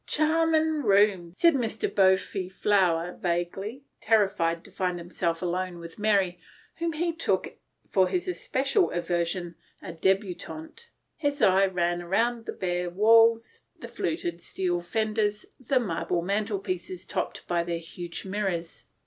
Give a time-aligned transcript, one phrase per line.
[0.03, 5.99] * Charmin' rooms," said the pale faced boy vaguely, terrified at finding himself alone with
[5.99, 6.39] Mary,
[6.77, 10.89] whom he took for his especial aversion, a debutante.
[11.17, 17.05] His eye ran round the rather bare walls, the fluted steel fenders, the marble mantelpieces
[17.05, 18.85] topped by their huge mirrors.